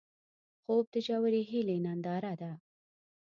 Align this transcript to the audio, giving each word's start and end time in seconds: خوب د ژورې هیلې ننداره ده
خوب 0.61 0.85
د 0.93 0.95
ژورې 1.07 1.41
هیلې 1.51 1.77
ننداره 1.85 2.33
ده 2.41 2.51